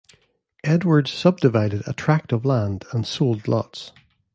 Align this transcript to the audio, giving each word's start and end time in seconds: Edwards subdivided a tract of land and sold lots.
Edwards 0.63 1.11
subdivided 1.11 1.83
a 1.85 1.93
tract 1.93 2.31
of 2.31 2.43
land 2.43 2.85
and 2.91 3.05
sold 3.05 3.47
lots. 3.47 3.91